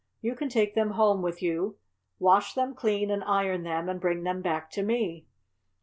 You 0.19 0.33
can 0.33 0.49
take 0.49 0.73
them 0.73 0.93
home 0.97 1.21
with 1.21 1.43
you, 1.43 1.77
wash 2.17 2.55
them 2.55 2.73
clean 2.73 3.11
and 3.11 3.23
iron 3.23 3.61
them 3.61 3.87
and 3.87 4.01
bring 4.01 4.23
them 4.23 4.41
back 4.41 4.71
to 4.71 4.81
me." 4.81 5.27